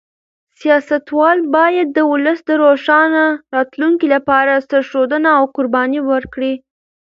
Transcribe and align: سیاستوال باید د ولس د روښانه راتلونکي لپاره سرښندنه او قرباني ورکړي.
سیاستوال 0.59 1.37
باید 1.55 1.87
د 1.93 1.99
ولس 2.11 2.39
د 2.47 2.51
روښانه 2.63 3.25
راتلونکي 3.55 4.07
لپاره 4.15 4.63
سرښندنه 4.69 5.29
او 5.37 5.43
قرباني 5.55 5.99
ورکړي. 6.11 6.53